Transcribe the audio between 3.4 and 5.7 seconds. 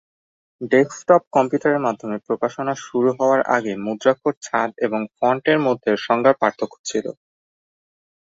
আগে মুদ্রাক্ষর-ছাঁদ এবং ফন্ট-এর